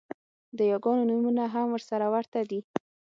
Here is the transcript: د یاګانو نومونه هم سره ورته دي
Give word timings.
د 0.57 0.59
یاګانو 0.71 1.03
نومونه 1.09 1.43
هم 1.53 1.69
سره 1.89 2.05
ورته 2.13 2.39
دي 2.49 2.59